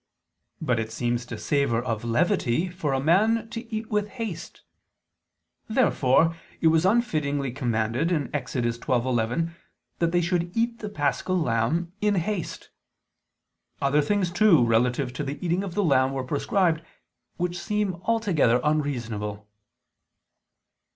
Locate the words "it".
0.79-0.91, 6.59-6.69